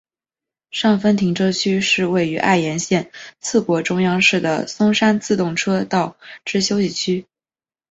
[0.71, 7.27] 上分停车区是位于爱媛县四国中央市的松山自动车道之休息区。